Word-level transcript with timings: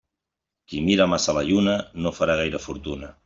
Qui 0.71 0.79
mira 0.87 1.07
massa 1.11 1.35
la 1.39 1.45
lluna 1.51 1.77
no 2.05 2.15
farà 2.21 2.39
gaire 2.43 2.63
fortuna. 2.67 3.17